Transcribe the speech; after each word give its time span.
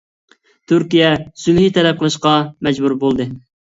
تۈركىيە 0.71 1.11
سۈلھى 1.41 1.65
تەلەپ 1.77 2.01
قىلىشقا 2.05 2.35
مەجبۇر 2.69 2.97
بولدى. 3.05 3.33